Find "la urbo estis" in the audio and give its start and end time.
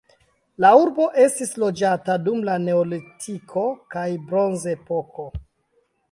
0.63-1.51